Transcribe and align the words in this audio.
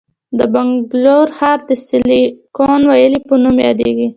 د 0.37 0.39
بنګلور 0.53 1.27
ښار 1.37 1.59
د 1.69 1.71
سیلیکون 1.87 2.81
ویلي 2.89 3.19
په 3.27 3.33
نوم 3.43 3.57
یادیږي. 3.67 4.07